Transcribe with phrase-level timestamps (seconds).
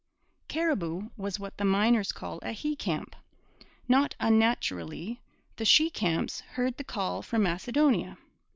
[0.47, 3.15] Cariboo was what the miners call a 'he camp.'
[3.87, 5.21] Not unnaturally,
[5.57, 8.17] the 'she camps' heard 'the call from Macedonia.'